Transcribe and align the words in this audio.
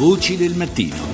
Voci 0.00 0.38
del 0.38 0.54
mattino. 0.54 1.09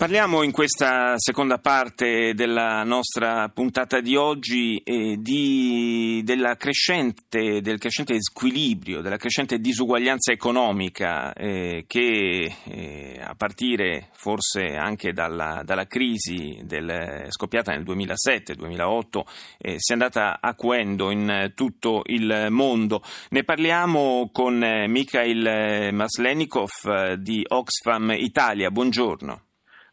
Parliamo 0.00 0.42
in 0.42 0.50
questa 0.50 1.12
seconda 1.18 1.58
parte 1.58 2.32
della 2.32 2.84
nostra 2.84 3.50
puntata 3.50 4.00
di 4.00 4.16
oggi 4.16 4.78
eh, 4.78 5.18
di, 5.20 6.24
crescente, 6.56 7.60
del 7.60 7.76
crescente 7.76 8.16
squilibrio, 8.18 9.02
della 9.02 9.18
crescente 9.18 9.58
disuguaglianza 9.58 10.32
economica 10.32 11.34
eh, 11.34 11.84
che 11.86 12.56
eh, 12.64 13.20
a 13.22 13.34
partire 13.34 14.08
forse 14.12 14.74
anche 14.74 15.12
dalla, 15.12 15.60
dalla 15.66 15.86
crisi 15.86 16.62
del, 16.64 17.26
scoppiata 17.28 17.72
nel 17.72 17.82
2007-2008 17.82 19.20
eh, 19.58 19.74
si 19.76 19.92
è 19.92 19.92
andata 19.92 20.38
acuendo 20.40 21.10
in 21.10 21.52
tutto 21.54 22.04
il 22.06 22.46
mondo. 22.48 23.02
Ne 23.28 23.44
parliamo 23.44 24.30
con 24.32 24.64
eh, 24.64 24.88
Mikhail 24.88 25.92
Maslenikov 25.92 26.70
eh, 26.86 27.16
di 27.18 27.44
Oxfam 27.46 28.12
Italia. 28.12 28.70
Buongiorno. 28.70 29.42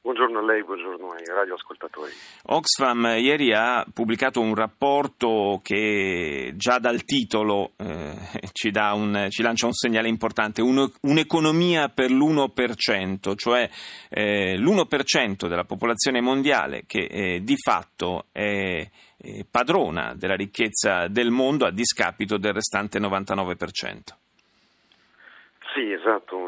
Buongiorno 0.08 0.40
a 0.40 0.42
lei, 0.42 0.64
buongiorno 0.64 1.12
ai 1.12 1.26
radioascoltatori. 1.26 2.10
Oxfam 2.46 3.18
ieri 3.20 3.52
ha 3.52 3.86
pubblicato 3.94 4.40
un 4.40 4.56
rapporto 4.56 5.60
che 5.62 6.54
già 6.56 6.80
dal 6.80 7.04
titolo 7.04 7.74
eh, 7.76 8.16
ci, 8.54 8.72
un, 8.74 9.28
ci, 9.28 9.42
lancia 9.42 9.66
un 9.66 9.74
segnale 9.74 10.08
importante, 10.08 10.62
un, 10.62 10.90
un'economia 11.02 11.90
per 11.90 12.12
l'1%, 12.12 13.36
cioè 13.36 13.70
eh, 14.08 14.58
l'1% 14.58 15.46
della 15.46 15.66
popolazione 15.66 16.22
mondiale 16.22 16.84
che 16.88 17.08
eh, 17.12 17.42
di 17.44 17.58
fatto 17.58 18.28
è 18.32 18.90
padrona 19.52 20.14
della 20.16 20.36
ricchezza 20.36 21.10
del 21.10 21.32
mondo 21.32 21.66
a 21.66 21.72
discapito 21.72 22.38
del 22.38 22.54
restante 22.54 22.98
99%. 22.98 24.16
Sì, 25.74 25.92
esatto, 25.92 26.47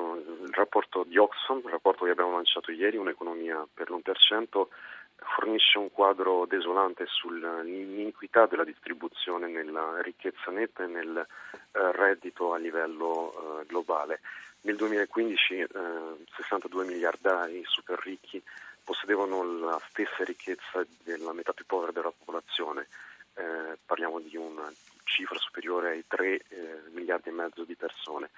rapporto 0.59 1.04
di 1.04 1.18
Oxfam, 1.18 1.62
il 1.63 1.72
rapporto 1.72 2.05
che 2.05 2.12
abbiamo 2.12 2.34
lanciato 2.34 2.72
ieri, 2.72 2.98
un'economia 2.98 3.65
per 3.74 3.90
l'1%, 3.90 4.68
fornisce 5.15 5.77
un 5.77 5.91
quadro 5.91 6.46
desolante 6.46 7.05
sull'iniquità 7.07 8.46
della 8.46 8.63
distribuzione 8.63 9.48
nella 9.48 10.02
ricchezza 10.02 10.52
netta 10.52 10.84
e 10.84 10.87
nel 10.87 11.18
eh, 11.18 11.91
reddito 11.93 12.54
a 12.54 12.57
livello 12.57 13.32
eh, 13.32 13.65
globale. 13.65 14.21
Nel 14.62 14.76
2015 14.76 15.54
eh, 15.55 15.68
62 16.35 16.85
miliardari 16.85 17.62
super 17.65 17.99
ricchi 17.99 18.41
possedevano 18.84 19.43
la 19.60 19.80
stessa 19.90 20.24
ricchezza 20.24 20.85
della 21.04 21.34
metà 21.34 21.54
più 21.54 21.65
povera 21.65 21.91
della 21.91 22.12
popolazione, 22.18 22.87
eh, 23.35 23.77
parliamo 23.85 24.20
di 24.20 24.35
una 24.35 24.71
cifra 25.04 25.37
superiore 25.37 25.91
ai 25.91 26.04
3 26.07 26.34
eh, 26.34 26.41
miliardi 26.91 27.30
e 27.30 27.34
mezzo 27.34 27.63
di 27.63 27.76
persone 27.76 28.30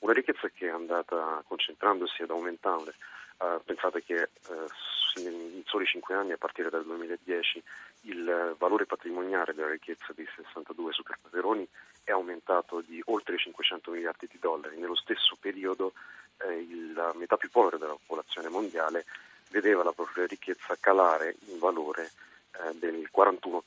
una 0.00 0.12
ricchezza 0.12 0.48
che 0.48 0.66
è 0.66 0.70
andata 0.70 1.42
concentrandosi 1.46 2.22
ed 2.22 2.30
aumentando. 2.30 2.92
Uh, 3.38 3.62
pensate 3.64 4.02
che 4.02 4.30
uh, 4.48 5.20
in 5.20 5.62
soli 5.64 5.86
5 5.86 6.14
anni, 6.14 6.32
a 6.32 6.36
partire 6.36 6.70
dal 6.70 6.84
2010, 6.84 7.62
il 8.02 8.54
valore 8.58 8.86
patrimoniale 8.86 9.54
della 9.54 9.70
ricchezza 9.70 10.12
dei 10.14 10.26
62 10.34 10.92
superpaperoni 10.92 11.66
è 12.04 12.12
aumentato 12.12 12.80
di 12.80 13.02
oltre 13.06 13.36
500 13.36 13.90
miliardi 13.90 14.28
di 14.30 14.38
dollari. 14.38 14.78
Nello 14.78 14.96
stesso 14.96 15.36
periodo 15.38 15.92
eh, 16.38 16.58
il, 16.58 16.92
la 16.92 17.12
metà 17.14 17.36
più 17.36 17.50
povera 17.50 17.76
della 17.76 17.96
popolazione 17.96 18.48
mondiale 18.48 19.04
vedeva 19.50 19.82
la 19.82 19.92
propria 19.92 20.26
ricchezza 20.26 20.76
calare 20.78 21.36
in 21.46 21.58
valore 21.58 22.10
eh, 22.52 22.74
del 22.74 23.08
41% 23.14 23.60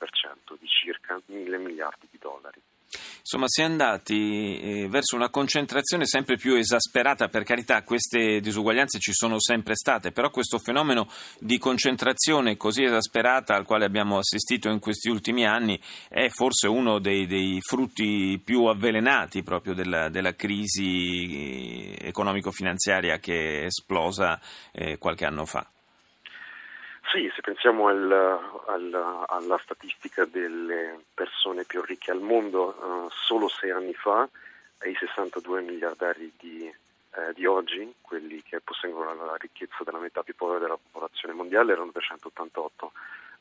di 0.60 0.68
circa 0.68 1.20
mille 1.26 1.58
miliardi 1.58 2.08
di 2.10 2.18
dollari. 2.20 2.62
Insomma, 3.22 3.48
si 3.48 3.62
è 3.62 3.66
andati 3.66 4.60
eh, 4.60 4.88
verso 4.90 5.16
una 5.16 5.30
concentrazione 5.30 6.06
sempre 6.06 6.38
più 6.38 6.56
esasperata, 6.56 7.30
per 7.30 7.44
carità 7.44 7.84
queste 7.84 8.40
disuguaglianze 8.40 9.00
ci 9.00 9.14
sono 9.14 9.40
sempre 9.40 9.76
state, 9.76 10.12
però 10.12 10.30
questo 10.30 10.60
fenomeno 10.60 11.08
di 11.40 11.58
concentrazione 11.58 12.58
così 12.58 12.84
esasperata 12.84 13.56
al 13.56 13.66
quale 13.66 13.86
abbiamo 13.86 14.18
assistito 14.18 14.70
in 14.70 14.80
questi 14.80 15.10
ultimi 15.10 15.46
anni 15.46 15.80
è 16.10 16.30
forse 16.30 16.68
uno 16.68 17.00
dei, 17.00 17.28
dei 17.28 17.60
frutti 17.62 18.42
più 18.44 18.66
avvelenati 18.66 19.44
proprio 19.44 19.74
della, 19.74 20.10
della 20.10 20.36
crisi 20.36 21.96
eh, 21.96 22.08
economico-finanziaria 22.08 23.20
che 23.20 23.62
è 23.62 23.66
esplosa 23.66 24.40
eh, 24.72 24.98
qualche 24.98 25.26
anno 25.26 25.46
fa. 25.46 25.68
Sì, 27.12 27.30
se 27.36 27.42
pensiamo 27.42 27.90
al, 27.90 28.10
al, 28.68 29.26
alla 29.28 29.60
statistica 29.62 30.24
delle 30.24 30.98
persone 31.14 31.66
più 31.66 31.82
ricche 31.82 32.10
al 32.10 32.22
mondo, 32.22 32.74
uh, 32.80 33.10
solo 33.10 33.50
sei 33.50 33.72
anni 33.72 33.94
fa 33.94 34.30
ai 34.78 34.96
62 34.96 35.60
miliardari 35.60 36.32
di, 36.40 36.66
eh, 36.68 37.34
di, 37.34 37.46
oggi, 37.46 37.96
quelli 38.00 38.42
che 38.42 38.62
posseggono 38.62 39.14
la 39.14 39.36
ricchezza 39.38 39.84
della 39.84 40.00
metà 40.00 40.24
più 40.24 40.36
povera 40.36 40.60
della 40.60 40.78
popolazione 40.82 41.34
mondiale, 41.34 41.74
erano 41.74 41.92
388. 41.92 42.92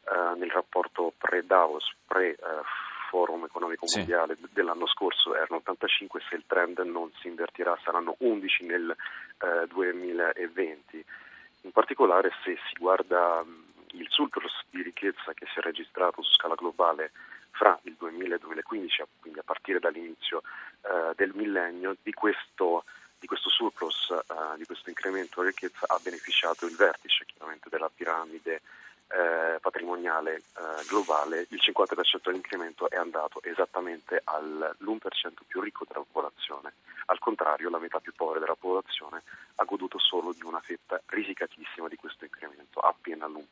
Uh, 0.02 0.36
nel 0.36 0.50
rapporto 0.50 1.12
pre-Davos, 1.16 1.94
pre-Forum 2.08 3.44
economico 3.44 3.86
mondiale 3.94 4.34
sì. 4.34 4.48
dell'anno 4.50 4.88
scorso 4.88 5.36
erano 5.36 5.58
85, 5.58 6.20
se 6.28 6.34
il 6.34 6.42
trend 6.44 6.78
non 6.80 7.08
si 7.20 7.28
invertirà 7.28 7.78
saranno 7.84 8.16
11 8.18 8.64
nel 8.64 8.96
uh, 9.38 9.66
2020 9.68 11.04
in 11.62 11.72
particolare 11.72 12.30
se 12.44 12.56
si 12.68 12.76
guarda 12.78 13.44
surplus 14.10 14.52
di 14.70 14.82
ricchezza 14.82 15.32
che 15.32 15.46
si 15.52 15.58
è 15.58 15.62
registrato 15.62 16.22
su 16.22 16.32
scala 16.32 16.54
globale 16.54 17.12
fra 17.50 17.78
il 17.84 17.94
2000 17.98 18.24
e 18.24 18.34
il 18.34 18.40
2015, 18.40 19.02
quindi 19.20 19.38
a 19.38 19.42
partire 19.42 19.78
dall'inizio 19.78 20.42
eh, 20.82 21.14
del 21.16 21.32
millennio, 21.34 21.96
di 22.02 22.12
questo, 22.12 22.84
di 23.18 23.26
questo 23.26 23.50
surplus, 23.50 24.10
eh, 24.10 24.56
di 24.56 24.64
questo 24.64 24.88
incremento 24.88 25.40
di 25.40 25.48
ricchezza 25.48 25.86
ha 25.86 25.98
beneficiato 26.02 26.66
il 26.66 26.76
vertice 26.76 27.24
chiaramente 27.26 27.68
della 27.68 27.90
piramide 27.92 28.62
eh, 29.10 29.58
patrimoniale 29.60 30.36
eh, 30.36 30.42
globale, 30.88 31.46
il 31.50 31.60
50% 31.60 32.20
dell'incremento 32.24 32.88
è 32.88 32.96
andato 32.96 33.42
esattamente 33.42 34.20
all'1% 34.24 34.98
più 35.46 35.60
ricco 35.60 35.84
della 35.86 36.04
popolazione. 36.06 36.74
Al 37.06 37.18
contrario, 37.18 37.70
la 37.70 37.80
metà 37.80 37.98
più 37.98 38.12
povera 38.14 38.38
della 38.38 38.54
popolazione 38.54 39.22
ha 39.56 39.64
goduto 39.64 39.98
solo 39.98 40.32
di 40.32 40.44
una 40.44 40.60
fetta 40.60 41.00
risicatissima 41.06 41.88
di 41.88 41.96
questo 41.96 42.24
incremento, 42.24 42.78
appena 42.78 43.26
l'1%. 43.26 43.48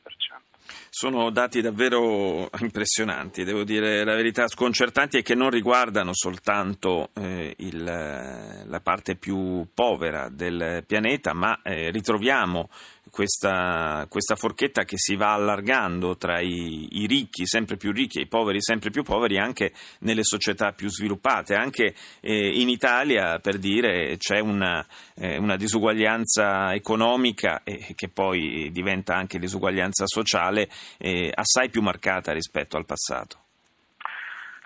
Sono 1.01 1.31
dati 1.31 1.61
davvero 1.61 2.51
impressionanti, 2.59 3.45
devo 3.45 3.63
dire 3.63 4.03
la 4.03 4.17
verità, 4.17 4.49
sconcertanti 4.49 5.19
e 5.19 5.23
che 5.23 5.37
non 5.37 5.49
riguardano 5.49 6.11
soltanto 6.13 7.11
eh, 7.15 7.55
il, 7.59 7.85
la 7.85 8.81
parte 8.83 9.15
più 9.15 9.65
povera 9.73 10.29
del 10.29 10.83
pianeta, 10.85 11.35
ma 11.35 11.63
eh, 11.63 11.91
ritroviamo 11.91 12.69
questa, 13.19 14.07
questa, 14.09 14.37
forchetta 14.37 14.85
che 14.85 14.97
si 14.97 15.17
va 15.17 15.33
allargando 15.33 16.17
tra 16.17 16.39
i, 16.39 16.87
i, 17.03 17.07
ricchi 17.09 17.49
sempre 17.49 17.77
più 17.77 17.91
ricchi 17.91 18.21
e 18.21 18.23
i 18.23 18.27
poveri 18.29 18.63
sempre 18.63 18.91
più 18.91 19.03
poveri 19.03 19.39
anche 19.39 19.73
nelle 20.03 20.23
società 20.23 20.71
più 20.71 20.89
sviluppate. 20.89 21.57
Anche 21.57 21.97
eh, 22.21 22.61
in 22.61 22.69
Italia, 22.69 23.41
per 23.41 23.59
dire, 23.59 24.17
c'è 24.19 24.39
una, 24.39 24.87
eh, 25.17 25.37
una 25.37 25.57
disuguaglianza 25.57 26.73
economica 26.75 27.65
eh, 27.65 27.93
che 27.97 28.09
poi 28.09 28.71
diventa 28.71 29.17
anche 29.17 29.41
disuguaglianza 29.41 30.05
sociale 30.07 30.69
eh, 30.97 31.33
assai 31.35 31.71
più 31.71 31.83
marcata 31.83 32.33
rispetto 32.33 32.77
al 32.77 32.87
passato. 32.87 33.48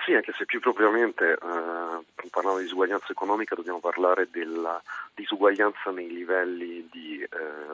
Sì, 0.04 0.14
anche 0.14 0.32
se 0.32 0.46
più 0.46 0.58
propriamente, 0.58 1.32
eh, 1.32 2.28
parlando 2.30 2.58
di 2.58 2.64
disuguaglianza 2.64 3.06
economica, 3.10 3.54
dobbiamo 3.54 3.78
parlare 3.78 4.28
della 4.30 4.82
disuguaglianza 5.14 5.90
nei 5.92 6.08
livelli 6.08 6.88
di 6.90 7.22
eh, 7.22 7.28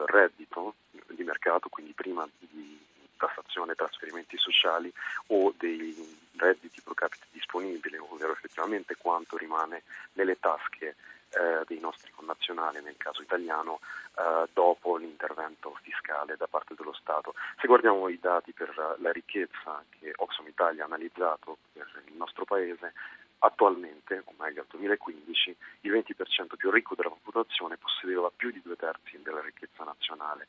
reddito 0.05 0.75
di 1.07 1.23
mercato, 1.23 1.69
quindi 1.69 1.93
prima 1.93 2.27
di 2.37 2.79
tassazione, 3.17 3.73
trasferimenti 3.73 4.37
sociali 4.37 4.93
o 5.27 5.53
dei 5.57 5.95
redditi 6.37 6.81
pro 6.81 6.93
capite 6.93 7.25
disponibili, 7.31 7.97
ovvero 7.97 8.31
effettivamente 8.31 8.95
quanto 8.95 9.35
rimane 9.35 9.81
nelle 10.13 10.39
tasche 10.39 10.95
eh, 11.31 11.63
dei 11.67 11.79
nostri 11.79 12.11
connazionali, 12.15 12.38
nel 12.81 12.97
caso 12.97 13.21
italiano, 13.21 13.79
eh, 14.17 14.47
dopo 14.53 14.97
l'intervento 14.97 15.77
fiscale 15.81 16.35
da 16.37 16.47
parte 16.47 16.75
dello 16.75 16.93
Stato. 16.93 17.33
Se 17.59 17.67
guardiamo 17.67 18.07
i 18.09 18.19
dati 18.19 18.51
per 18.51 18.73
la 18.99 19.11
ricchezza 19.11 19.83
che 19.89 20.13
Oxfam 20.15 20.47
Italia 20.47 20.83
ha 20.83 20.85
analizzato 20.85 21.57
per 21.73 21.87
il 22.05 22.15
nostro 22.15 22.45
Paese, 22.45 22.93
attualmente, 23.39 24.21
o 24.25 24.33
meglio 24.37 24.61
al 24.61 24.67
2015, 24.69 25.55
il 25.81 25.91
20% 25.91 26.55
più 26.57 26.69
ricco 26.69 26.95
della 26.95 27.09
popolazione 27.09 27.77
possedeva 27.77 28.31
più 28.35 28.51
di 28.51 28.61
due 28.61 28.75
terzi 28.75 29.21
della 29.21 29.41
ricchezza 29.41 29.83
nazionale. 29.83 30.47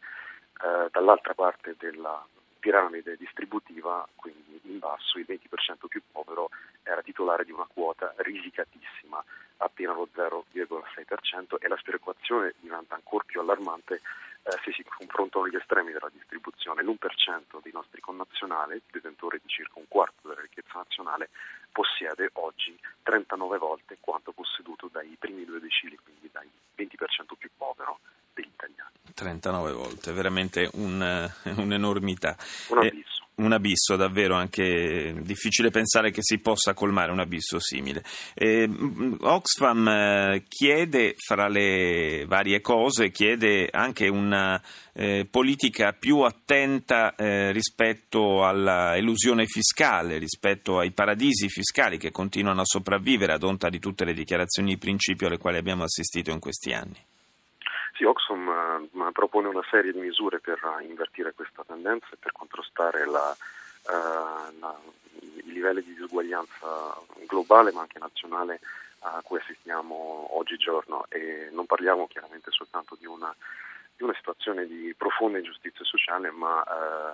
Eh, 0.63 0.89
dall'altra 0.91 1.35
parte 1.35 1.77
della 1.79 2.25
piramide 2.61 3.17
distributiva, 3.17 4.07
quindi 4.15 4.61
in 4.65 4.79
basso, 4.79 5.19
il 5.19 5.27
20% 5.27 5.87
più 5.89 6.03
povero 6.13 6.51
era 6.83 7.03
titolare 7.03 7.45
di 7.45 7.53
una 7.53 7.67
quota 7.73 8.13
risicatissima, 8.19 9.23
appena 9.59 9.93
lo 9.93 10.09
0,6% 10.15 11.57
e 11.59 11.69
la 11.69 11.77
sperequazione 11.77 12.55
diventa 12.61 12.95
ancora 12.95 13.25
più 13.25 13.41
allarmante 13.41 14.01
eh, 14.43 14.51
se 14.63 14.73
si 14.73 14.85
confrontano 14.85 15.49
gli 15.49 15.57
estremi 15.57 15.93
della 15.93 16.11
distribuzione. 16.13 16.83
L'1% 16.83 17.61
dei 17.63 17.73
nostri 17.73 18.01
connazionali, 18.01 18.81
detentore 18.91 19.41
di 19.43 19.49
circa 19.49 19.79
un 19.79 19.89
quarto 19.89 20.29
della 20.29 20.41
ricchezza 20.41 20.77
nazionale, 20.77 21.31
possiede 21.73 22.31
oggi 22.35 22.79
39 23.03 23.59
volte 23.59 23.97
quanto 24.01 24.33
posseduto 24.33 24.89
dai 24.93 25.17
primi 25.19 25.45
due 25.45 25.61
decili, 25.61 25.97
quindi 25.97 26.29
dai 26.31 26.49
20% 26.77 27.31
molto 27.31 27.37
più 27.37 27.51
povero 27.57 28.01
degli 28.41 28.51
italiani. 28.53 28.89
39 29.15 29.73
volte, 29.73 30.13
veramente 30.13 30.71
un, 30.75 31.31
un'enormità. 31.57 32.37
Un 32.69 32.79
abisso 32.79 33.21
un 33.41 33.53
abisso 33.53 33.97
davvero 33.97 34.35
anche 34.35 35.15
difficile 35.23 35.71
pensare 35.71 36.11
che 36.11 36.21
si 36.23 36.39
possa 36.39 36.75
colmare 36.75 37.11
un 37.11 37.21
abisso 37.21 37.59
simile. 37.59 38.05
Eh, 38.35 38.69
Oxfam 39.21 39.89
eh, 39.89 40.45
chiede 40.47 41.15
fra 41.17 41.49
le 41.49 42.25
varie 42.27 42.61
cose 42.61 43.11
chiede 43.11 43.69
anche 43.71 44.09
una 44.09 44.63
eh, 44.93 45.27
politica 45.29 45.93
più 45.93 46.21
attenta 46.21 47.15
eh, 47.15 47.53
rispetto 47.53 48.45
all'elusione 48.45 49.47
fiscale, 49.47 50.19
rispetto 50.19 50.79
ai 50.79 50.93
paradisi 50.93 51.49
fiscali 51.49 51.99
che 51.99 52.11
continuano 52.11 52.61
a 52.61 52.67
sopravvivere 52.67 53.33
ad 53.33 53.43
onta 53.43 53.69
di 53.69 53.79
tutte 53.79 54.05
le 54.05 54.13
dichiarazioni 54.13 54.71
di 54.71 54.79
principio 54.79 55.27
alle 55.27 55.39
quali 55.39 55.57
abbiamo 55.57 55.85
assistito 55.85 56.31
in 56.31 56.39
questi 56.39 56.73
anni. 56.73 57.10
Sì, 58.01 58.07
Oxfam 58.07 58.89
uh, 58.93 59.13
propone 59.13 59.49
una 59.49 59.63
serie 59.71 59.93
di 59.93 60.01
misure 60.01 60.41
per 60.41 60.59
uh, 60.65 60.83
invertire 60.83 61.35
questa 61.35 61.63
tendenza 61.67 62.07
e 62.13 62.17
per 62.19 62.33
contrastare 62.33 63.05
la, 63.05 63.37
uh, 63.37 64.59
la, 64.59 64.75
i 65.21 65.53
livelli 65.53 65.83
di 65.83 65.93
disuguaglianza 65.93 66.97
globale 67.27 67.73
ma 67.73 67.83
anche 67.83 67.99
nazionale 67.99 68.61
a 69.01 69.21
cui 69.23 69.39
assistiamo 69.39 70.35
oggigiorno. 70.39 71.05
E 71.11 71.51
non 71.53 71.67
parliamo 71.67 72.07
chiaramente 72.07 72.51
soltanto 72.51 72.97
di 72.99 73.05
una, 73.05 73.37
di 74.01 74.05
una 74.05 74.15
situazione 74.15 74.67
di 74.67 74.95
profonda 74.97 75.37
ingiustizia 75.37 75.85
sociale 75.85 76.31
ma 76.31 76.65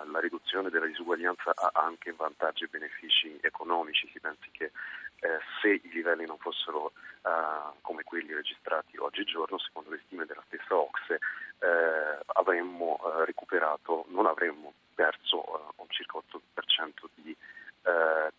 la 0.09 0.19
riduzione 0.21 0.69
della 0.69 0.85
disuguaglianza 0.85 1.51
ha 1.53 1.71
anche 1.73 2.13
vantaggi 2.13 2.63
e 2.63 2.67
benefici 2.67 3.37
economici, 3.41 4.09
si 4.13 4.21
pensi 4.21 4.49
che 4.51 4.71
eh, 5.19 5.39
se 5.61 5.69
i 5.69 5.89
livelli 5.91 6.25
non 6.25 6.37
fossero 6.37 6.93
uh, 7.21 7.73
come 7.81 8.03
quelli 8.03 8.33
registrati 8.33 8.97
oggigiorno, 8.97 9.57
secondo 9.57 9.89
le 9.89 9.99
stime 10.05 10.25
della 10.25 10.43
stessa 10.45 10.75
Ocse, 10.75 11.15
eh, 11.59 12.19
avremmo 12.33 12.99
uh, 13.01 13.23
recuperato, 13.25 14.05
non 14.09 14.27
avremmo 14.27 14.73
perso 14.93 15.37
uh, 15.37 15.81
un 15.81 15.87
circa 15.89 16.19
8% 16.19 16.91
di 17.15 17.35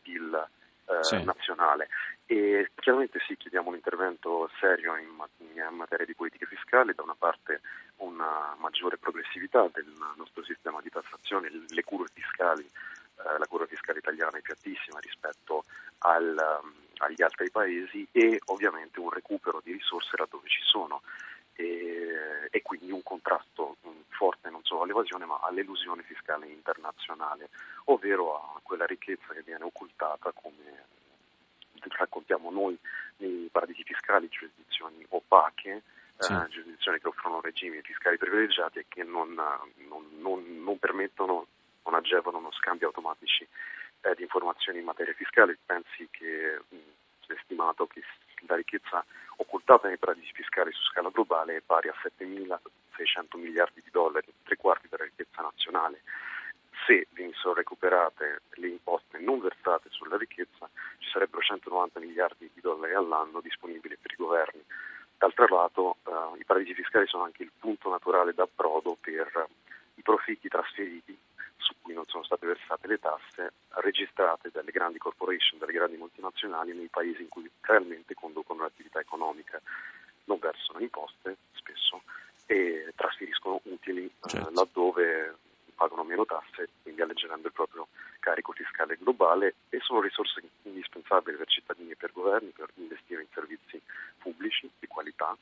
PIL 0.02 0.48
sì. 1.00 1.24
nazionale. 1.24 1.88
E 2.26 2.70
chiaramente 2.76 3.18
sì, 3.26 3.36
chiediamo 3.36 3.70
un 3.70 3.76
intervento 3.76 4.50
serio 4.60 4.94
in, 4.96 5.08
in 5.38 5.74
materia 5.74 6.04
di 6.04 6.14
politica 6.14 6.44
fiscale, 6.46 6.92
da 6.94 7.02
una 7.02 7.16
parte 7.18 7.62
una 8.18 8.56
maggiore 8.58 8.98
progressività 8.98 9.68
del 9.72 9.86
nostro 10.16 10.42
sistema 10.42 10.80
di 10.80 10.90
tassazione, 10.90 11.50
le 11.68 11.84
cure 11.84 12.08
fiscali 12.12 12.68
la 13.38 13.46
curva 13.46 13.66
fiscale 13.66 13.98
italiana 13.98 14.38
è 14.38 14.40
più 14.40 14.52
altissima 14.52 14.98
rispetto 15.00 15.64
al, 15.98 16.60
um, 16.62 16.72
agli 16.98 17.22
altri 17.22 17.50
paesi 17.50 18.06
e 18.12 18.40
ovviamente 18.46 19.00
un 19.00 19.10
recupero 19.10 19.60
di 19.62 19.72
risorse 19.72 20.16
laddove 20.16 20.48
ci 20.48 20.62
sono. 20.62 21.02
E, 21.54 22.48
e 22.50 22.62
quindi 22.62 22.92
un 22.92 23.02
contrasto 23.02 23.76
um, 23.82 24.04
forte 24.10 24.48
non 24.48 24.62
solo 24.62 24.82
all'evasione 24.82 25.24
ma 25.24 25.40
all'elusione 25.42 26.02
fiscale 26.02 26.46
internazionale, 26.46 27.48
ovvero 27.84 28.36
a 28.36 28.60
quella 28.62 28.86
ricchezza 28.86 29.32
che 29.32 29.42
viene 29.42 29.64
occultata 29.64 30.30
come 30.32 30.86
raccontiamo 31.98 32.50
noi 32.50 32.78
nei 33.16 33.48
paradisi 33.50 33.82
fiscali, 33.82 34.28
giurisdizioni 34.28 35.04
opache, 35.08 35.82
sì. 36.18 36.32
eh, 36.32 36.46
giurisdizioni 36.48 36.98
che 36.98 37.08
offrono 37.08 37.40
regimi 37.40 37.80
fiscali 37.82 38.18
privilegiati 38.18 38.80
e 38.80 38.86
che 38.88 39.04
non, 39.04 39.32
non, 39.34 40.04
non, 40.18 40.62
non 40.62 40.78
permettono, 40.78 41.46
non 41.84 41.94
agevolano 41.94 42.50
scambi 42.52 42.84
automatici 42.84 43.46
eh, 44.00 44.14
di 44.14 44.22
informazioni 44.22 44.78
in 44.78 44.84
materia 44.84 45.14
fiscale, 45.14 45.58
pensi 45.64 46.08
che 46.10 46.60
mh, 46.68 46.76
è 47.32 47.36
stimato 47.44 47.86
che 47.86 48.02
la 48.46 48.56
ricchezza 48.56 49.04
occultata 49.36 49.88
nei 49.88 49.98
paradisi 49.98 50.32
fiscali 50.32 50.72
su 50.72 50.82
scala 50.84 51.10
globale 51.10 51.56
è 51.56 51.60
pari 51.60 51.88
a 51.88 51.94
7.600 52.02 53.38
miliardi 53.38 53.80
di 53.82 53.90
dollari, 53.90 54.32
tre 54.42 54.56
quarti 54.56 54.88
della 54.88 55.04
ricchezza 55.04 55.42
nazionale. 55.42 56.02
Se 56.86 57.06
venissero 57.10 57.54
recuperate 57.54 58.42
le 58.54 58.68
imposte 58.68 59.18
non 59.18 59.40
versate 59.40 59.88
sulla 59.90 60.16
ricchezza, 60.16 60.68
ci 60.98 61.10
sarebbero 61.10 61.42
190 61.42 62.00
miliardi 62.00 62.50
di 62.52 62.60
dollari 62.60 62.94
all'anno 62.94 63.40
disponibili 63.40 63.96
per 64.00 64.12
i 64.12 64.16
governi. 64.16 64.64
D'altro 65.18 65.46
lato, 65.48 65.96
eh, 66.06 66.38
i 66.38 66.44
paradisi 66.44 66.74
fiscali 66.74 67.06
sono 67.08 67.24
anche 67.24 67.42
il 67.42 67.50
punto 67.58 67.90
naturale 67.90 68.32
d'approdo 68.32 68.96
per 69.00 69.48
i 69.94 70.02
profitti 70.02 70.48
trasferiti 70.48 71.18
su 71.56 71.74
cui 71.82 71.92
non 71.92 72.04
sono 72.06 72.22
state 72.22 72.46
versate 72.46 72.86
le 72.86 73.00
tasse 73.00 73.52
registrate 73.82 74.50
dalle 74.52 74.70
grandi 74.70 74.98
corporation, 74.98 75.58
dalle 75.58 75.72
grandi 75.72 75.96
multinazionali 75.96 76.72
nei 76.72 76.86
paesi 76.86 77.22
in 77.22 77.28
cui 77.28 77.50
realmente 77.62 78.14
conducono 78.14 78.62
l'attività 78.62 79.00
economica. 79.00 79.60
Non 80.24 80.38
versano 80.38 80.78
imposte 80.78 81.36
spesso 81.52 82.02
e 82.46 82.92
trasferiscono 82.94 83.60
utili 83.64 84.04
eh, 84.04 84.28
certo. 84.28 84.48
eh, 84.48 84.52
laddove 84.54 85.36
pagano 85.78 86.02
meno 86.02 86.26
tasse, 86.26 86.68
quindi 86.82 87.00
alleggerendo 87.00 87.46
il 87.46 87.52
proprio 87.52 87.86
carico 88.18 88.50
fiscale 88.50 88.98
globale 88.98 89.54
e 89.68 89.78
sono 89.78 90.00
risorse 90.00 90.42
indispensabili 90.62 91.36
per 91.36 91.46
cittadini 91.46 91.92
e 91.92 91.96
per 91.96 92.10
governi 92.12 92.50
per 92.50 92.68
investire 92.74 93.22
in 93.22 93.28
servizi 93.32 93.80
pubblici 94.18 94.68
di 94.76 94.88
qualità, 94.88 95.36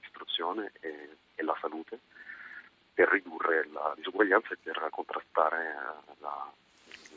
istruzione 0.00 0.70
e, 0.78 1.16
e 1.34 1.42
la 1.42 1.56
salute 1.60 1.98
per 2.94 3.08
ridurre 3.08 3.68
la 3.72 3.92
disuguaglianza 3.96 4.54
e 4.54 4.58
per 4.62 4.86
contrastare 4.90 5.58
eh, 5.58 6.14
la, 6.20 6.52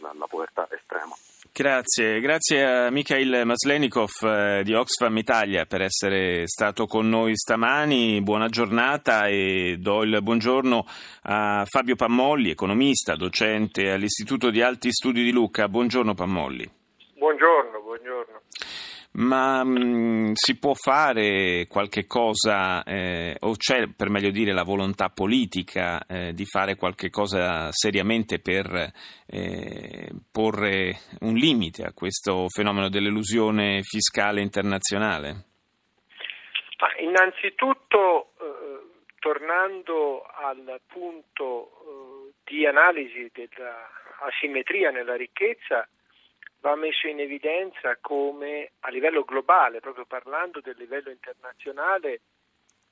la, 0.04 0.14
la 0.18 0.28
povertà 0.28 0.68
estrema. 0.70 1.16
Grazie, 1.56 2.20
grazie 2.20 2.66
a 2.66 2.90
Mikhail 2.90 3.44
Maslenikov 3.46 4.10
eh, 4.24 4.62
di 4.64 4.74
Oxfam 4.74 5.16
Italia 5.18 5.66
per 5.66 5.82
essere 5.82 6.48
stato 6.48 6.88
con 6.88 7.08
noi 7.08 7.36
stamani. 7.36 8.22
Buona 8.22 8.48
giornata 8.48 9.28
e 9.28 9.78
do 9.80 10.04
il 10.04 10.22
buongiorno 10.22 10.86
a 11.24 11.64
Fabio 11.66 11.96
Pammolli, 11.96 12.50
economista, 12.50 13.16
docente 13.16 13.92
all'Istituto 13.92 14.50
di 14.50 14.62
Alti 14.62 14.92
Studi 14.92 15.24
di 15.24 15.32
Lucca. 15.32 15.68
Buongiorno 15.68 16.16
Pammolli. 16.16 16.68
Buongiorno, 17.18 17.18
buongiorno 17.18 17.63
ma 19.14 19.64
mh, 19.64 19.78
mm, 19.78 20.32
si 20.34 20.58
può 20.58 20.74
fare 20.74 21.68
qualche 21.68 22.06
cosa, 22.06 22.84
eh, 22.84 23.36
o 23.42 23.56
c'è 23.56 23.88
per 23.96 24.10
meglio 24.10 24.32
dire 24.32 24.54
la 24.54 24.64
volontà 24.64 25.10
politica 25.10 26.04
eh, 26.06 26.34
di 26.34 26.46
fare 26.46 26.76
qualche 26.76 27.10
cosa 27.10 27.72
seriamente 27.72 28.40
per 28.40 28.92
eh, 29.28 30.10
porre 30.32 30.98
un 31.22 31.36
limite 31.36 31.84
a 31.84 31.94
questo 31.94 32.48
fenomeno 32.50 32.90
dell'elusione 32.90 33.82
fiscale 33.84 34.42
internazionale? 34.42 35.46
Ma 36.80 36.88
innanzitutto, 37.00 38.32
eh, 38.42 39.04
tornando 39.20 40.24
al 40.24 40.82
punto 40.88 41.70
eh, 41.70 42.34
di 42.44 42.66
analisi 42.66 43.32
dell'asimmetria 43.32 44.90
nella 44.90 45.16
ricchezza, 45.16 45.88
va 46.64 46.76
messo 46.76 47.08
in 47.08 47.20
evidenza 47.20 47.98
come 48.00 48.72
a 48.80 48.90
livello 48.90 49.26
globale, 49.26 49.82
proprio 49.82 50.06
parlando 50.06 50.62
del 50.62 50.76
livello 50.78 51.10
internazionale, 51.10 52.22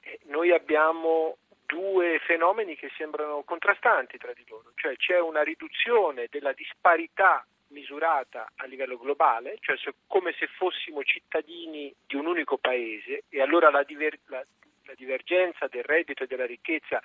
eh, 0.02 0.20
noi 0.26 0.52
abbiamo 0.52 1.38
due 1.66 2.20
fenomeni 2.20 2.76
che 2.76 2.92
sembrano 2.98 3.44
contrastanti 3.44 4.18
tra 4.18 4.34
di 4.34 4.44
loro, 4.50 4.74
cioè 4.76 4.98
c'è 4.98 5.22
una 5.22 5.42
riduzione 5.42 6.28
della 6.30 6.52
disparità 6.52 7.46
misurata 7.68 8.52
a 8.58 8.66
livello 8.66 8.98
globale, 8.98 9.56
cioè 9.62 9.78
come 10.06 10.34
se 10.38 10.48
fossimo 10.48 11.02
cittadini 11.04 11.96
di 12.06 12.18
un 12.18 12.26
unico 12.26 12.58
paese 12.58 13.24
e 13.30 13.42
allora 13.42 13.70
la, 13.70 13.84
diver- 13.84 14.20
la, 14.26 14.44
la 14.84 14.94
divergenza 14.96 15.68
del 15.68 15.84
reddito 15.84 16.24
e 16.24 16.28
della 16.28 16.46
ricchezza 16.46 17.02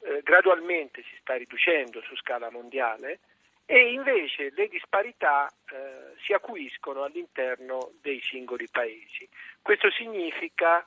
eh, 0.00 0.20
gradualmente 0.24 1.04
si 1.04 1.16
sta 1.20 1.36
riducendo 1.36 2.02
su 2.02 2.16
scala 2.16 2.50
mondiale 2.50 3.20
e 3.66 3.92
invece 3.92 4.52
le 4.54 4.68
disparità 4.68 5.48
eh, 5.48 6.14
si 6.24 6.32
acuiscono 6.32 7.02
all'interno 7.02 7.92
dei 8.00 8.20
singoli 8.20 8.68
paesi. 8.70 9.28
Questo 9.60 9.90
significa 9.90 10.84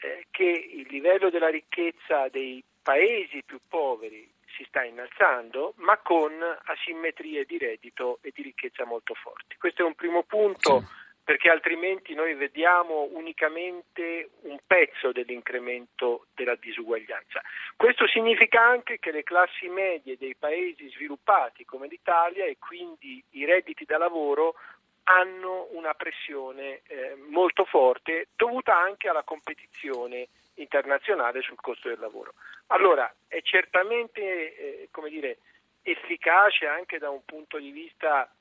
eh, 0.00 0.26
che 0.30 0.44
il 0.44 0.86
livello 0.90 1.30
della 1.30 1.48
ricchezza 1.48 2.28
dei 2.28 2.62
paesi 2.82 3.42
più 3.44 3.58
poveri 3.68 4.28
si 4.56 4.64
sta 4.68 4.82
innalzando, 4.82 5.74
ma 5.76 5.98
con 5.98 6.32
asimmetrie 6.64 7.44
di 7.44 7.58
reddito 7.58 8.18
e 8.22 8.32
di 8.34 8.42
ricchezza 8.42 8.84
molto 8.84 9.14
forti. 9.14 9.56
Questo 9.58 9.82
è 9.82 9.84
un 9.84 9.94
primo 9.94 10.22
punto. 10.22 10.84
Perché 11.26 11.50
altrimenti 11.50 12.14
noi 12.14 12.34
vediamo 12.34 13.08
unicamente 13.10 14.30
un 14.42 14.58
pezzo 14.64 15.10
dell'incremento 15.10 16.26
della 16.36 16.54
disuguaglianza. 16.54 17.42
Questo 17.74 18.06
significa 18.06 18.62
anche 18.62 19.00
che 19.00 19.10
le 19.10 19.24
classi 19.24 19.66
medie 19.66 20.16
dei 20.16 20.36
paesi 20.36 20.88
sviluppati 20.88 21.64
come 21.64 21.88
l'Italia 21.88 22.44
e 22.44 22.58
quindi 22.60 23.20
i 23.30 23.44
redditi 23.44 23.84
da 23.84 23.98
lavoro 23.98 24.54
hanno 25.02 25.66
una 25.72 25.94
pressione 25.94 26.82
eh, 26.86 27.16
molto 27.28 27.64
forte 27.64 28.28
dovuta 28.36 28.76
anche 28.76 29.08
alla 29.08 29.24
competizione 29.24 30.28
internazionale 30.54 31.42
sul 31.42 31.60
costo 31.60 31.88
del 31.88 31.98
lavoro. 31.98 32.34
Allora 32.68 33.12
è 33.26 33.40
certamente 33.42 34.20
eh, 34.56 34.88
dire, 35.08 35.38
efficace 35.82 36.66
anche 36.66 36.98
da 36.98 37.10
un 37.10 37.24
punto 37.24 37.58
di 37.58 37.72
vista 37.72 38.32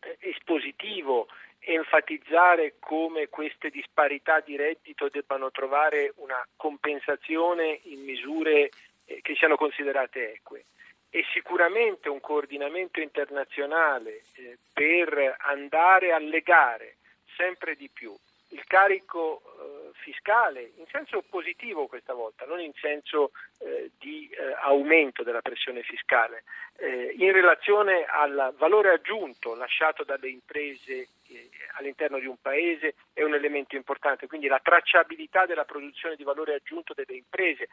eh, 0.00 0.16
espositivo 0.18 1.28
enfatizzare 1.94 2.74
come 2.80 3.28
queste 3.28 3.70
disparità 3.70 4.40
di 4.40 4.56
reddito 4.56 5.08
debbano 5.08 5.50
trovare 5.52 6.12
una 6.16 6.44
compensazione 6.56 7.80
in 7.84 8.00
misure 8.02 8.70
eh, 9.04 9.20
che 9.22 9.34
siano 9.36 9.56
considerate 9.56 10.32
eque. 10.32 10.64
E 11.10 11.24
sicuramente 11.32 12.08
un 12.08 12.20
coordinamento 12.20 13.00
internazionale 13.00 14.22
eh, 14.34 14.58
per 14.72 15.36
andare 15.38 16.12
a 16.12 16.18
legare 16.18 16.96
sempre 17.36 17.76
di 17.76 17.88
più 17.88 18.12
il 18.48 18.64
carico 18.66 19.42
eh, 19.44 19.83
fiscale 19.94 20.72
in 20.76 20.84
senso 20.90 21.22
positivo 21.28 21.86
questa 21.86 22.12
volta, 22.12 22.44
non 22.44 22.60
in 22.60 22.72
senso 22.74 23.30
eh, 23.58 23.90
di 23.98 24.28
eh, 24.28 24.54
aumento 24.62 25.22
della 25.22 25.40
pressione 25.40 25.82
fiscale, 25.82 26.44
eh, 26.76 27.14
in 27.18 27.32
relazione 27.32 28.04
al 28.04 28.54
valore 28.58 28.90
aggiunto 28.90 29.54
lasciato 29.54 30.04
dalle 30.04 30.28
imprese 30.28 31.08
eh, 31.28 31.50
all'interno 31.78 32.18
di 32.18 32.26
un 32.26 32.36
paese 32.40 32.94
è 33.12 33.22
un 33.22 33.34
elemento 33.34 33.76
importante, 33.76 34.26
quindi 34.26 34.46
la 34.46 34.60
tracciabilità 34.62 35.46
della 35.46 35.64
produzione 35.64 36.16
di 36.16 36.24
valore 36.24 36.54
aggiunto 36.54 36.94
delle 36.94 37.16
imprese. 37.16 37.68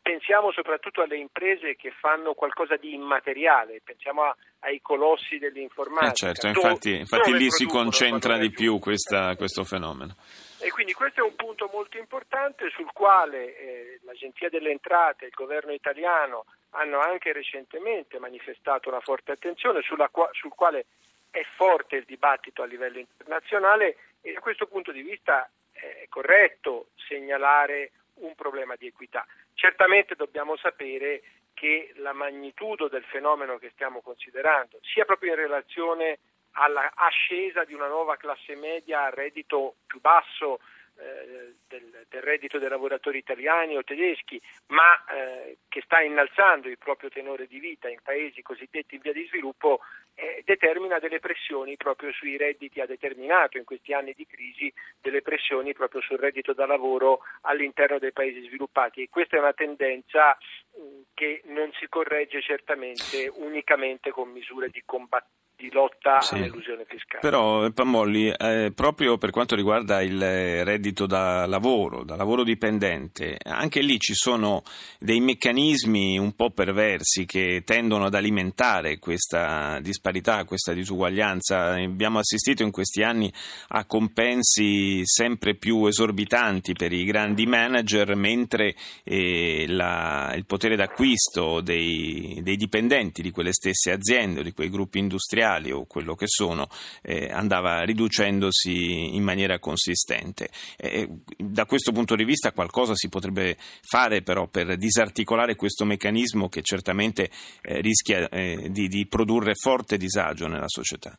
pensiamo 0.00 0.52
soprattutto 0.52 1.02
alle 1.02 1.16
imprese 1.16 1.76
che 1.76 1.90
fanno 1.90 2.34
qualcosa 2.34 2.76
di 2.76 2.94
immateriale, 2.94 3.80
pensiamo 3.84 4.22
a, 4.22 4.36
ai 4.60 4.80
colossi 4.80 5.38
dell'informatica. 5.38 6.30
Eh 6.30 6.34
certo, 6.34 6.46
infatti, 6.46 6.96
infatti 6.96 7.32
lì 7.36 7.50
si 7.50 7.66
concentra 7.66 8.38
di 8.38 8.50
più 8.50 8.78
questa, 8.78 9.34
questo 9.36 9.64
fenomeno. 9.64 10.14
E 10.60 10.70
quindi 10.70 10.94
questo 10.94 11.20
è 11.20 11.22
un 11.22 11.36
punto 11.36 11.68
molto 11.72 11.98
importante 11.98 12.70
sul 12.70 12.90
quale 12.92 13.56
eh, 13.56 14.00
l'Agenzia 14.04 14.48
delle 14.48 14.70
Entrate 14.70 15.24
e 15.24 15.28
il 15.28 15.34
governo 15.34 15.72
italiano 15.72 16.46
hanno 16.70 16.98
anche 16.98 17.32
recentemente 17.32 18.18
manifestato 18.18 18.88
una 18.88 19.00
forte 19.00 19.32
attenzione, 19.32 19.80
qua- 20.10 20.30
sul 20.32 20.54
quale 20.54 20.86
è 21.30 21.42
forte 21.56 21.96
il 21.96 22.04
dibattito 22.04 22.62
a 22.62 22.66
livello 22.66 22.98
internazionale 22.98 23.96
e 24.22 24.32
da 24.32 24.40
questo 24.40 24.66
punto 24.66 24.92
di 24.92 25.02
vista 25.02 25.48
è 25.72 26.06
corretto 26.08 26.88
segnalare 26.96 27.92
un 28.14 28.34
problema 28.34 28.76
di 28.76 28.86
equità. 28.86 29.26
Certamente 29.54 30.14
dobbiamo 30.14 30.56
sapere 30.56 31.22
che 31.52 31.92
la 31.96 32.12
magnitudo 32.12 32.88
del 32.88 33.04
fenomeno 33.04 33.58
che 33.58 33.70
stiamo 33.70 34.00
considerando, 34.00 34.78
sia 34.82 35.04
proprio 35.04 35.32
in 35.32 35.38
relazione 35.38 36.18
all'ascesa 36.56 37.64
di 37.64 37.74
una 37.74 37.88
nuova 37.88 38.16
classe 38.16 38.56
media 38.56 39.04
a 39.04 39.10
reddito 39.10 39.76
più 39.86 40.00
basso 40.00 40.58
eh, 40.98 41.54
del, 41.68 42.06
del, 42.08 42.22
reddito 42.22 42.58
dei 42.58 42.70
lavoratori 42.70 43.18
italiani 43.18 43.76
o 43.76 43.84
tedeschi, 43.84 44.40
ma 44.68 45.04
eh, 45.12 45.58
che 45.68 45.82
sta 45.84 46.00
innalzando 46.00 46.68
il 46.68 46.78
proprio 46.78 47.10
tenore 47.10 47.46
di 47.46 47.58
vita 47.58 47.88
in 47.88 47.98
paesi 48.02 48.40
cosiddetti 48.40 48.94
in 48.94 49.02
via 49.02 49.12
di 49.12 49.26
sviluppo, 49.26 49.80
eh, 50.14 50.42
determina 50.46 50.98
delle 50.98 51.18
pressioni 51.18 51.76
proprio 51.76 52.12
sui 52.12 52.38
redditi, 52.38 52.80
ha 52.80 52.86
determinato 52.86 53.58
in 53.58 53.64
questi 53.64 53.92
anni 53.92 54.14
di 54.16 54.26
crisi 54.26 54.72
delle 54.98 55.20
pressioni 55.20 55.74
proprio 55.74 56.00
sul 56.00 56.18
reddito 56.18 56.54
da 56.54 56.64
lavoro 56.64 57.20
all'interno 57.42 57.98
dei 57.98 58.12
paesi 58.12 58.46
sviluppati. 58.46 59.02
E 59.02 59.08
questa 59.10 59.36
è 59.36 59.40
una 59.40 59.52
tendenza 59.52 60.38
mh, 60.76 61.00
che 61.12 61.42
non 61.46 61.70
si 61.72 61.88
corregge 61.88 62.40
certamente 62.40 63.30
unicamente 63.34 64.10
con 64.10 64.30
misure 64.30 64.70
di 64.70 64.82
combattimento 64.86 65.44
di 65.56 65.70
lotta 65.72 66.20
sì. 66.20 66.34
all'elusione 66.34 66.84
fiscale. 66.86 67.20
Però 67.20 67.70
Pamolli, 67.70 68.28
eh, 68.28 68.72
proprio 68.74 69.16
per 69.16 69.30
quanto 69.30 69.56
riguarda 69.56 70.02
il 70.02 70.64
reddito 70.64 71.06
da 71.06 71.46
lavoro, 71.46 72.04
da 72.04 72.14
lavoro 72.14 72.44
dipendente, 72.44 73.38
anche 73.42 73.80
lì 73.80 73.98
ci 73.98 74.14
sono 74.14 74.62
dei 74.98 75.20
meccanismi 75.20 76.18
un 76.18 76.34
po' 76.34 76.50
perversi 76.50 77.24
che 77.24 77.62
tendono 77.64 78.04
ad 78.04 78.14
alimentare 78.14 78.98
questa 78.98 79.78
disparità, 79.80 80.44
questa 80.44 80.74
disuguaglianza. 80.74 81.72
Abbiamo 81.74 82.18
assistito 82.18 82.62
in 82.62 82.70
questi 82.70 83.02
anni 83.02 83.32
a 83.68 83.86
compensi 83.86 85.00
sempre 85.04 85.54
più 85.54 85.86
esorbitanti 85.86 86.74
per 86.74 86.92
i 86.92 87.04
grandi 87.04 87.46
manager, 87.46 88.14
mentre 88.14 88.74
eh, 89.04 89.64
la, 89.68 90.34
il 90.36 90.44
potere 90.44 90.76
d'acquisto 90.76 91.62
dei, 91.62 92.40
dei 92.42 92.56
dipendenti 92.56 93.22
di 93.22 93.30
quelle 93.30 93.52
stesse 93.54 93.90
aziende 93.90 94.40
o 94.40 94.42
di 94.42 94.52
quei 94.52 94.68
gruppi 94.68 94.98
industriali 94.98 95.44
industriali 95.46 95.70
o 95.70 95.86
quello 95.86 96.14
che 96.14 96.26
sono 96.26 96.68
eh, 97.02 97.30
andava 97.30 97.82
riducendosi 97.82 99.14
in 99.14 99.22
maniera 99.22 99.58
consistente. 99.58 100.48
Eh, 100.76 101.08
da 101.36 101.64
questo 101.64 101.92
punto 101.92 102.16
di 102.16 102.24
vista 102.24 102.52
qualcosa 102.52 102.94
si 102.94 103.08
potrebbe 103.08 103.56
fare 103.82 104.22
però 104.22 104.46
per 104.48 104.76
disarticolare 104.76 105.54
questo 105.54 105.84
meccanismo 105.84 106.48
che 106.48 106.62
certamente 106.62 107.30
eh, 107.62 107.80
rischia 107.80 108.28
eh, 108.28 108.68
di, 108.70 108.88
di 108.88 109.06
produrre 109.06 109.54
forte 109.54 109.96
disagio 109.96 110.48
nella 110.48 110.68
società. 110.68 111.16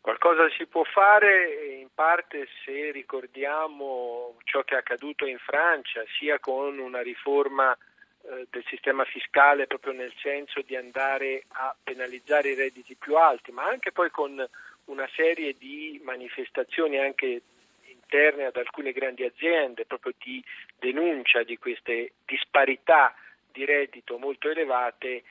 Qualcosa 0.00 0.48
si 0.56 0.64
può 0.64 0.84
fare 0.84 1.76
in 1.80 1.88
parte 1.92 2.48
se 2.64 2.90
ricordiamo 2.92 4.36
ciò 4.44 4.62
che 4.62 4.74
è 4.74 4.78
accaduto 4.78 5.26
in 5.26 5.36
Francia, 5.36 6.02
sia 6.18 6.38
con 6.38 6.78
una 6.78 7.02
riforma 7.02 7.76
del 8.50 8.64
sistema 8.66 9.04
fiscale 9.04 9.66
proprio 9.66 9.92
nel 9.92 10.12
senso 10.20 10.60
di 10.62 10.76
andare 10.76 11.44
a 11.48 11.74
penalizzare 11.82 12.50
i 12.50 12.54
redditi 12.54 12.94
più 12.94 13.16
alti, 13.16 13.52
ma 13.52 13.64
anche 13.64 13.92
poi 13.92 14.10
con 14.10 14.46
una 14.86 15.08
serie 15.14 15.54
di 15.56 16.00
manifestazioni 16.04 16.98
anche 16.98 17.42
interne 17.84 18.46
ad 18.46 18.56
alcune 18.56 18.92
grandi 18.92 19.24
aziende, 19.24 19.84
proprio 19.84 20.12
di 20.18 20.42
denuncia 20.78 21.42
di 21.42 21.58
queste 21.58 22.12
disparità 22.24 23.14
di 23.50 23.64
reddito 23.64 24.18
molto 24.18 24.50
elevate, 24.50 25.24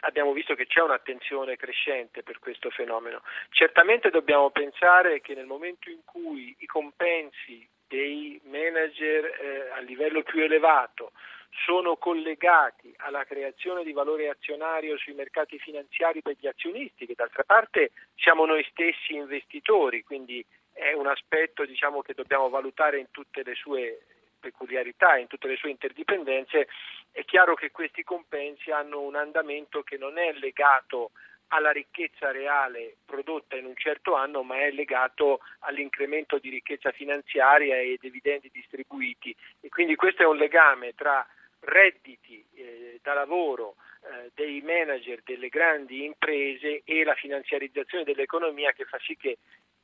abbiamo 0.00 0.32
visto 0.32 0.54
che 0.54 0.66
c'è 0.66 0.80
un'attenzione 0.80 1.56
crescente 1.56 2.22
per 2.22 2.38
questo 2.38 2.70
fenomeno. 2.70 3.22
Certamente 3.50 4.10
dobbiamo 4.10 4.50
pensare 4.50 5.20
che 5.20 5.34
nel 5.34 5.46
momento 5.46 5.90
in 5.90 6.04
cui 6.04 6.54
i 6.58 6.66
compensi 6.66 7.66
dei 7.88 8.40
manager 8.44 9.24
eh, 9.24 9.70
a 9.72 9.80
livello 9.80 10.22
più 10.22 10.42
elevato 10.42 11.12
sono 11.50 11.96
collegati 11.96 12.92
alla 12.98 13.24
creazione 13.24 13.84
di 13.84 13.92
valore 13.92 14.28
azionario 14.28 14.96
sui 14.96 15.14
mercati 15.14 15.58
finanziari 15.58 16.22
per 16.22 16.36
gli 16.38 16.46
azionisti, 16.46 17.06
che 17.06 17.14
d'altra 17.14 17.44
parte 17.44 17.92
siamo 18.16 18.46
noi 18.46 18.64
stessi 18.70 19.14
investitori, 19.14 20.02
quindi 20.02 20.44
è 20.72 20.92
un 20.92 21.06
aspetto 21.06 21.64
diciamo, 21.64 22.02
che 22.02 22.14
dobbiamo 22.14 22.48
valutare 22.48 22.98
in 22.98 23.10
tutte 23.10 23.42
le 23.42 23.54
sue 23.54 24.00
peculiarità, 24.38 25.16
in 25.16 25.26
tutte 25.26 25.48
le 25.48 25.56
sue 25.56 25.70
interdipendenze, 25.70 26.68
è 27.10 27.24
chiaro 27.24 27.54
che 27.54 27.70
questi 27.70 28.04
compensi 28.04 28.70
hanno 28.70 29.00
un 29.00 29.16
andamento 29.16 29.82
che 29.82 29.96
non 29.96 30.18
è 30.18 30.32
legato 30.34 31.12
alla 31.48 31.70
ricchezza 31.70 32.30
reale 32.32 32.96
prodotta 33.04 33.56
in 33.56 33.66
un 33.66 33.76
certo 33.76 34.14
anno, 34.14 34.42
ma 34.42 34.58
è 34.58 34.70
legato 34.70 35.40
all'incremento 35.60 36.38
di 36.38 36.50
ricchezza 36.50 36.90
finanziaria 36.90 37.76
e 37.76 37.98
dividendi 38.00 38.50
distribuiti. 38.52 39.34
E 39.60 39.68
quindi 39.68 39.94
questo 39.94 40.22
è 40.22 40.26
un 40.26 40.36
legame 40.36 40.94
tra 40.94 41.26
redditi 41.66 42.44
eh, 42.54 42.98
da 43.02 43.12
lavoro 43.12 43.76
eh, 44.02 44.30
dei 44.34 44.60
manager 44.62 45.20
delle 45.24 45.48
grandi 45.48 46.04
imprese 46.04 46.82
e 46.84 47.04
la 47.04 47.14
finanziarizzazione 47.14 48.04
dell'economia 48.04 48.72
che 48.72 48.84
fa 48.84 48.98
sì 49.00 49.16
che 49.16 49.38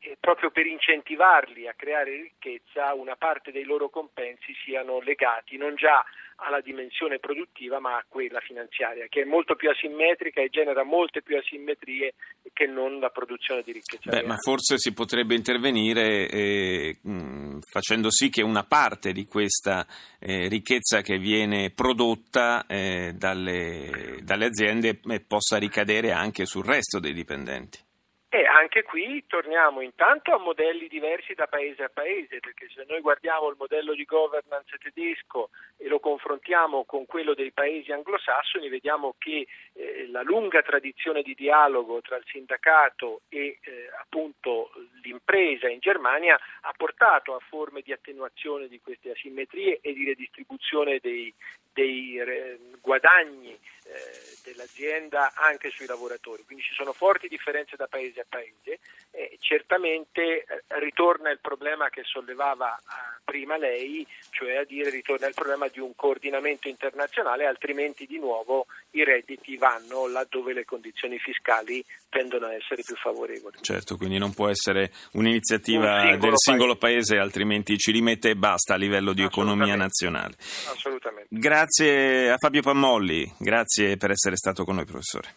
eh, 0.05 0.17
proprio 0.19 0.51
per 0.51 0.67
incentivarli 0.67 1.69
a 1.69 1.75
creare 1.75 2.17
ricchezza 2.17 2.93
una 2.95 3.15
parte 3.15 3.53
dei 3.53 3.65
loro 3.65 3.89
compensi 3.89 4.53
siano 4.65 5.01
legati 5.01 5.57
non 5.57 5.77
già 5.77 6.05
alla 6.37 6.61
dimensione 6.61 7.21
produttiva 7.21 7.79
ma 7.79 7.97
a 7.97 8.05
quella 8.09 8.41
finanziaria 8.41 9.07
che 9.09 9.23
è 9.23 9.25
molto 9.25 9.55
più 9.55 9.71
asimmetrica 9.71 10.41
e 10.41 10.49
genera 10.49 10.83
molte 10.83 11.23
più 11.23 11.37
asimmetrie 11.37 12.15
che 12.53 12.67
non 12.67 12.99
la 12.99 13.11
produzione 13.11 13.63
di 13.63 13.73
ricchezza. 13.73 14.11
Beh, 14.11 14.25
ma 14.25 14.37
forse 14.37 14.77
si 14.77 14.93
potrebbe 14.93 15.37
intervenire 15.37 16.29
eh, 16.29 16.99
mh, 17.01 17.61
facendo 17.71 18.11
sì 18.11 18.29
che 18.29 18.43
una 18.43 18.65
parte 18.65 19.13
di 19.13 19.25
questa 19.25 19.87
eh, 20.19 20.49
ricchezza 20.49 21.01
che 21.01 21.19
viene 21.19 21.71
prodotta 21.71 22.67
eh, 22.67 23.13
dalle, 23.15 24.19
dalle 24.23 24.47
aziende 24.47 25.01
eh, 25.09 25.21
possa 25.21 25.59
ricadere 25.59 26.11
anche 26.11 26.45
sul 26.45 26.65
resto 26.65 26.99
dei 26.99 27.13
dipendenti. 27.13 27.79
E 28.35 28.47
anche 28.47 28.83
qui 28.83 29.23
torniamo 29.27 29.83
intanto 29.83 30.33
a 30.33 30.39
modelli 30.39 30.89
diversi 30.89 31.35
da 31.35 31.47
paese 31.49 31.83
a 31.83 31.91
paese, 31.93 32.41
perché 32.41 32.67
se 32.75 32.87
noi 32.89 33.03
guardiamo 33.03 33.51
il 33.51 33.57
modello 33.59 33.93
di 33.93 34.07
governance 34.07 34.79
tedesco 34.79 35.51
e 35.77 35.87
lo 35.87 36.01
confrontiamo 36.01 36.85
con 36.85 37.05
quello 37.05 37.35
dei 37.35 37.53
paesi 37.53 37.93
anglosassoni, 37.93 38.71
vediamo 38.71 39.17
che 39.19 39.47
eh, 39.75 40.09
la 40.09 40.23
lunga 40.23 40.63
tradizione 40.63 41.21
di 41.21 41.35
dialogo 41.35 42.01
tra 42.01 42.17
il 42.17 42.25
sindacato 42.27 43.21
e 43.29 43.59
eh, 43.61 43.91
appunto 44.01 44.71
l'impresa 45.03 45.69
in 45.69 45.81
Germania 45.81 46.41
ha 46.63 46.73
portato 46.75 47.35
a 47.35 47.39
forme 47.51 47.83
di 47.83 47.93
attenuazione 47.93 48.67
di 48.67 48.81
queste 48.81 49.11
asimmetrie 49.11 49.81
e 49.83 49.93
di 49.93 50.07
redistribuzione 50.07 51.01
dei, 51.03 51.31
dei 51.71 52.17
eh, 52.19 52.59
guadagni 52.81 53.59
dell'azienda 54.43 55.33
anche 55.35 55.71
sui 55.71 55.87
lavoratori, 55.87 56.45
quindi 56.45 56.65
ci 56.65 56.75
sono 56.75 56.93
forti 56.93 57.29
differenze 57.29 57.77
da 57.77 57.87
paese 57.87 58.21
a 58.21 58.27
paese. 58.29 58.79
Certamente 59.43 60.23
eh, 60.23 60.63
ritorna 60.81 61.31
il 61.31 61.41
problema 61.41 61.91
che 61.91 62.03
sollevava 62.05 62.77
eh, 62.77 63.21
prima 63.25 63.57
lei, 63.57 64.07
cioè 64.31 64.57
a 64.57 64.65
dire 64.65 64.89
ritorna 64.89 65.27
il 65.27 65.35
problema 65.35 65.67
di 65.67 65.81
un 65.81 65.95
coordinamento 65.97 66.69
internazionale, 66.69 67.45
altrimenti 67.45 68.07
di 68.07 68.19
nuovo 68.19 68.67
i 68.93 69.03
redditi 69.03 69.57
vanno 69.57 70.07
laddove 70.07 70.53
le 70.53 70.65
condizioni 70.65 71.19
fiscali 71.19 71.85
tendono 72.09 72.47
a 72.47 72.55
essere 72.55 72.83
più 72.85 72.95
favorevoli. 72.95 73.59
Certo, 73.63 73.97
quindi 73.97 74.19
non 74.19 74.33
può 74.33 74.49
essere 74.49 74.93
un'iniziativa 75.15 75.93
un 75.93 76.01
singolo 76.01 76.21
del 76.21 76.33
singolo 76.37 76.77
paese. 76.77 77.15
paese, 77.15 77.19
altrimenti 77.19 77.79
ci 77.79 77.91
rimette 77.91 78.31
e 78.31 78.37
basta 78.37 78.75
a 78.75 78.77
livello 78.77 79.13
di 79.13 79.23
economia 79.23 79.75
nazionale. 79.75 80.35
Assolutamente. 80.39 81.29
Grazie 81.31 82.31
a 82.31 82.37
Fabio 82.39 82.63
Pammolli, 82.63 83.35
grazie 83.39 83.97
per 83.97 84.13
essere 84.13 84.37
stato 84.37 84.65
con 84.65 84.77
noi 84.77 84.85
professore. 84.85 85.35